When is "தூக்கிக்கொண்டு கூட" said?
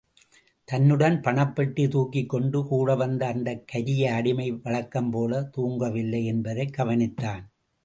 1.87-2.95